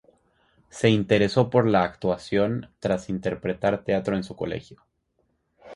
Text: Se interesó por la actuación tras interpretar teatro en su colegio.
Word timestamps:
Se 0.71 0.89
interesó 0.89 1.51
por 1.51 1.67
la 1.67 1.83
actuación 1.83 2.71
tras 2.79 3.07
interpretar 3.07 3.83
teatro 3.83 4.15
en 4.15 4.23
su 4.23 4.35
colegio. 4.35 4.83